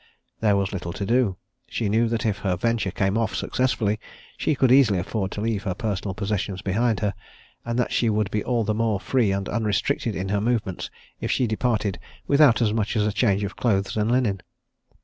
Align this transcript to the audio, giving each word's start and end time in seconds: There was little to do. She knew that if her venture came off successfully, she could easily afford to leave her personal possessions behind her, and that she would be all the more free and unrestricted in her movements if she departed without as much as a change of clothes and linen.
There 0.39 0.55
was 0.57 0.73
little 0.73 0.93
to 0.93 1.05
do. 1.05 1.37
She 1.67 1.87
knew 1.87 2.07
that 2.07 2.25
if 2.25 2.39
her 2.39 2.55
venture 2.57 2.89
came 2.89 3.19
off 3.19 3.35
successfully, 3.35 3.99
she 4.35 4.55
could 4.55 4.71
easily 4.71 4.97
afford 4.97 5.29
to 5.33 5.41
leave 5.41 5.61
her 5.61 5.75
personal 5.75 6.15
possessions 6.15 6.63
behind 6.63 7.01
her, 7.01 7.13
and 7.63 7.77
that 7.77 7.91
she 7.91 8.09
would 8.09 8.31
be 8.31 8.43
all 8.43 8.63
the 8.63 8.73
more 8.73 8.99
free 8.99 9.31
and 9.31 9.47
unrestricted 9.47 10.15
in 10.15 10.29
her 10.29 10.41
movements 10.41 10.89
if 11.19 11.29
she 11.29 11.45
departed 11.45 11.99
without 12.25 12.63
as 12.63 12.73
much 12.73 12.95
as 12.97 13.05
a 13.05 13.11
change 13.11 13.43
of 13.43 13.55
clothes 13.55 13.95
and 13.95 14.11
linen. 14.11 14.41